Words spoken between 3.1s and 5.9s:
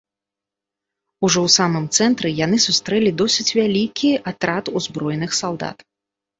досыць вялікі атрад узброеных салдат.